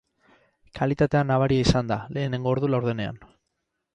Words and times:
Kalitatea 0.79 1.21
nabaria 1.31 1.67
izan 1.67 1.93
da 1.93 1.99
lehenengo 2.17 2.53
ordu 2.55 2.73
laurdenean. 2.75 3.21